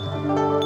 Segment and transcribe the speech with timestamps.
[0.00, 0.63] Música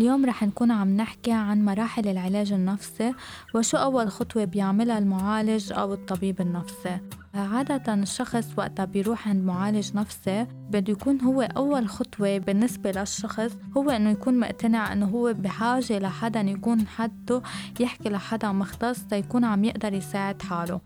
[0.00, 3.14] اليوم رح نكون عم نحكي عن مراحل العلاج النفسي
[3.54, 7.00] وشو أول خطوة بيعملها المعالج أو الطبيب النفسي.
[7.34, 13.90] عادة الشخص وقتها بيروح عند معالج نفسي بده يكون هو أول خطوة بالنسبة للشخص هو
[13.90, 17.42] إنه يكون مقتنع إنه هو بحاجة لحدا يكون حده
[17.80, 20.80] يحكي لحدا مختص تيكون عم يقدر يساعد حاله.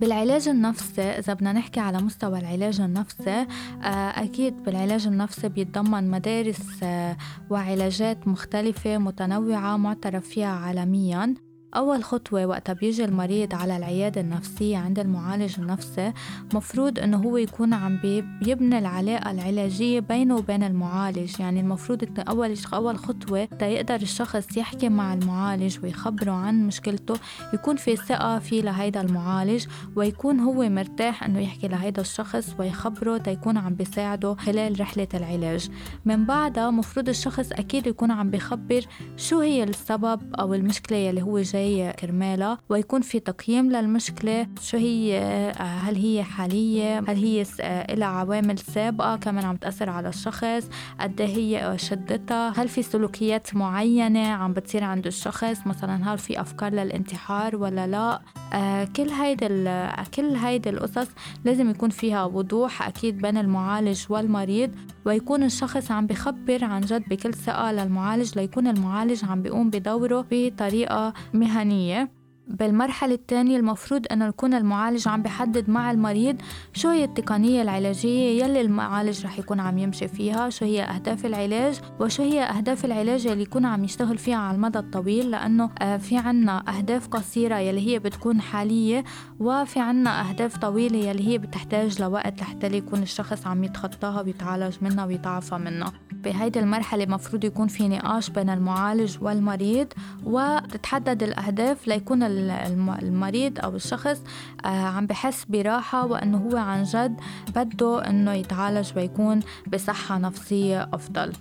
[0.00, 3.86] بالعلاج النفسي إذا بدنا نحكي على مستوى العلاج النفسي آه،
[4.24, 7.16] أكيد بالعلاج النفسي بيتضمن مدارس آه،
[7.50, 11.34] وعلاجات مختلفة متنوعة معترف فيها عالمياً.
[11.76, 16.12] أول خطوة وقتها بيجي المريض على العيادة النفسية عند المعالج النفسي
[16.54, 17.98] مفروض إنه هو يكون عم
[18.42, 21.40] بيبني العلاقة العلاجية بينه وبين المعالج.
[21.40, 27.14] يعني المفروض أول أول خطوة تيقدر الشخص يحكي مع المعالج ويخبره عن مشكلته
[27.54, 29.66] يكون في ثقة في لهيدا المعالج
[29.96, 35.70] ويكون هو مرتاح إنه يحكي لهيدا الشخص ويخبره تيكون عم بيساعده خلال رحلة العلاج.
[36.04, 41.40] من بعدها مفروض الشخص أكيد يكون عم بيخبر شو هي السبب أو المشكلة اللي هو
[41.40, 45.18] جاي جاي كرمالها ويكون في تقييم للمشكلة شو هي
[45.58, 47.44] هل هي حالية هل هي
[47.94, 50.68] لها عوامل سابقة كمان عم تأثر على الشخص
[51.00, 56.40] قد إيه هي شدتها هل في سلوكيات معينة عم بتصير عند الشخص مثلا هل في
[56.40, 58.20] أفكار للانتحار ولا لا؟
[58.52, 59.46] آه، كل هيدي
[60.16, 61.08] كل هيدي القصص
[61.44, 64.70] لازم يكون فيها وضوح أكيد بين المعالج والمريض
[65.04, 71.12] ويكون الشخص عم بخبر عن جد بكل ثقة للمعالج ليكون المعالج عم بيقوم بدوره بطريقة
[71.32, 72.10] مهنية المهنية
[72.48, 76.36] بالمرحلة الثانية المفروض أنه يكون المعالج عم بحدد مع المريض
[76.72, 81.80] شو هي التقنية العلاجية يلي المعالج رح يكون عم يمشي فيها شو هي أهداف العلاج
[82.00, 86.16] وشو هي أهداف العلاج يلي يكون عم يشتغل فيها على المدى الطويل لأنه آه، في
[86.16, 89.04] عنا أهداف قصيرة يلي هي بتكون حالية
[89.40, 95.04] وفي عنا أهداف طويلة يلي هي بتحتاج لوقت لحتى يكون الشخص عم يتخطاها ويتعالج منها
[95.04, 95.92] ويتعافى منها.
[96.12, 99.86] بهيدي المرحلة مفروض يكون في نقاش بين المعالج والمريض
[100.24, 102.22] وتتحدد الأهداف ليكون
[103.02, 104.22] المريض أو الشخص
[104.64, 107.20] آه، عم بحس براحة وأنه هو عن جد
[107.56, 109.40] بده أنه يتعالج ويكون
[109.72, 111.32] بصحة نفسية أفضل.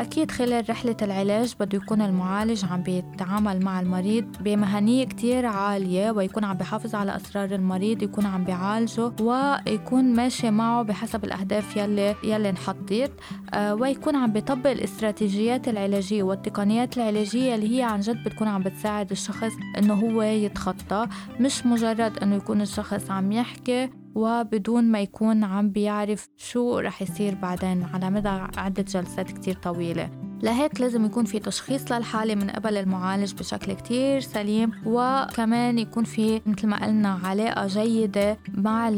[0.00, 6.44] أكيد خلال رحلة العلاج بده يكون المعالج عم بيتعامل مع المريض بمهنية كتير عالية ويكون
[6.44, 12.50] عم بيحافظ على أسرار المريض يكون عم بيعالجه ويكون ماشي معه بحسب الأهداف يلي يلي
[12.50, 13.12] انحطت
[13.54, 19.10] آه ويكون عم بيطبق الاستراتيجيات العلاجية والتقنيات العلاجية اللي هي عن جد بتكون عم بتساعد
[19.10, 21.06] الشخص إنه هو يتخطى.
[21.40, 27.34] مش مجرد إنه يكون الشخص عم يحكي وبدون ما يكون عم بيعرف شو رح يصير
[27.34, 30.29] بعدين على مدى عدة جلسات كتير طويلة.
[30.42, 36.40] لهيك لازم يكون في تشخيص للحالة من قبل المعالج بشكل كتير سليم وكمان يكون في
[36.46, 38.90] مثل ما قلنا علاقة جيدة مع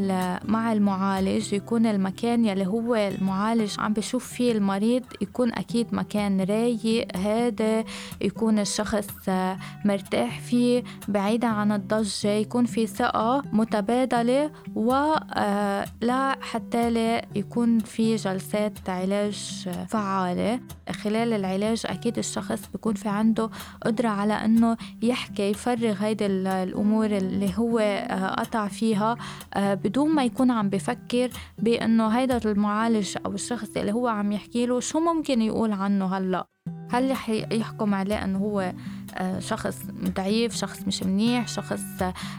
[0.45, 7.17] مع المعالج يكون المكان يلي هو المعالج عم بشوف فيه المريض يكون أكيد مكان رايق
[7.17, 7.85] هادي
[8.21, 9.07] يكون الشخص
[9.85, 19.69] مرتاح فيه بعيدا عن الضجة يكون في ثقة متبادلة ولا حتى يكون في جلسات علاج
[19.89, 20.61] فعالة
[20.91, 23.51] خلال العلاج أكيد الشخص بيكون في عنده
[23.83, 29.17] قدرة على أنه يحكي يفرغ هيدي الأمور اللي هو آه، قطع فيها
[29.55, 34.67] آه، بدون ما يكون عم بفكر بأنه هيدا المعالج أو الشخص اللي هو عم يحكي
[34.67, 36.47] له شو ممكن يقول عنه هلأ.
[36.93, 38.73] هل رح يحكم عليه إنه هو
[39.15, 39.83] آه، شخص
[40.17, 41.83] ضعيف شخص مش منيح شخص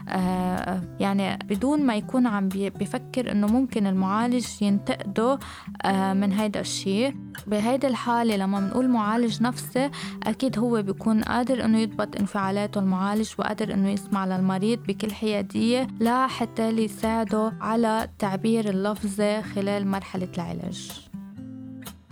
[0.08, 5.38] آه، يعني بدون ما يكون عم بفكر إنه ممكن المعالج ينتقده
[5.82, 7.16] آه، من هيدا الشيء
[7.46, 9.90] بهيدي الحالة لما بنقول معالج نفسي
[10.22, 16.68] أكيد هو بيكون قادر إنه يضبط انفعالاته المعالج وقادر إنه يسمع للمريض بكل حيادية لحتى
[16.68, 21.13] يساعده على تعبير اللفظي خلال مرحلة العلاج.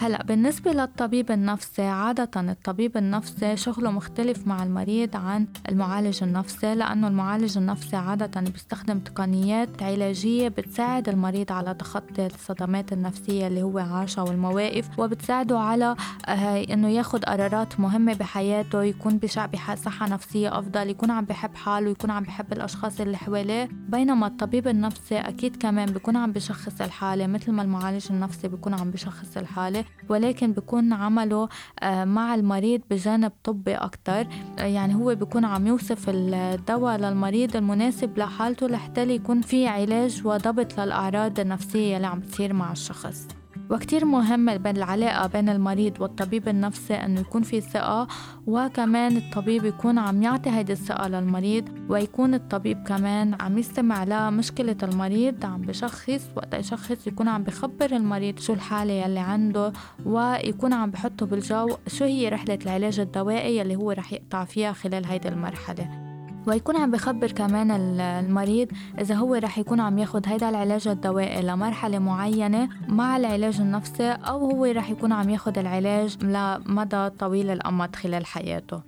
[0.03, 7.09] هلا بالنسبة للطبيب النفسي عادة الطبيب النفسي شغله مختلف مع المريض عن المعالج النفسي لأنه
[7.09, 14.23] المعالج النفسي عادة بيستخدم تقنيات علاجية بتساعد المريض على تخطي الصدمات النفسية اللي هو عاشها
[14.23, 15.97] والمواقف وبتساعده على
[16.29, 22.11] آه، إنه ياخد قرارات مهمة بحياته يكون بصحة نفسية أفضل يكون عم بحب حاله يكون
[22.11, 23.69] عم بحب الأشخاص اللي حواليه.
[23.73, 28.91] بينما الطبيب النفسي أكيد كمان بيكون عم بشخص الحالة مثل ما المعالج النفسي بيكون عم
[28.91, 29.85] بشخص الحالة.
[30.09, 31.49] ولكن بيكون عمله
[31.81, 34.27] آه، مع المريض بجانب طبي أكتر.
[34.59, 40.81] آه، يعني هو بيكون عم يوصف الدواء للمريض المناسب لحالته لحتى يكون في علاج وضبط
[40.81, 43.42] للأعراض النفسية اللي عم تصير مع الشخص.
[43.73, 48.09] وكتير مهم بالعلاقة بين المريض والطبيب النفسي أنه يكون في ثقة
[48.47, 55.47] وكمان الطبيب يكون عم يعطي هيدي الثقة للمريض ويكون الطبيب كمان عم يستمع لمشكلة المريض
[55.47, 59.73] عم بشخص وقت يشخص يكون عم بخبر المريض شو الحالة يلي عنده
[60.07, 65.07] ويكون عم بحطه بالجو شو هي رحلة العلاج الدوائي يلي هو رح يقطع فيها خلال
[65.07, 66.12] هيدي المرحلة.
[66.47, 68.69] ويكون عم بخبر كمان المريض
[69.01, 74.51] إذا هو رح يكون عم ياخد هيدا العلاج الدوائي لمرحلة معينة مع العلاج النفسي أو
[74.51, 78.83] هو رح يكون عم ياخد العلاج لمدى طويل الأمد خلال حياته.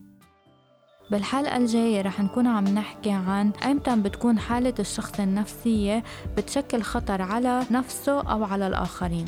[1.10, 6.04] بالحلقة الجاية رح نكون عم نحكي عن أيمتى بتكون حالة الشخص النفسية
[6.36, 9.24] بتشكل خطر على نفسه أو على الآخرين.